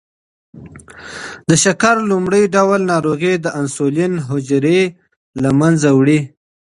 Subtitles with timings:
[1.47, 4.81] د شکر لومړی ډول ناروغي د انسولین حجرې
[5.41, 6.19] له منځه وړي.